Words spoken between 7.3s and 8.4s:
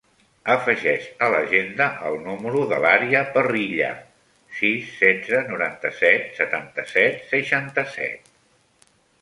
seixanta-set.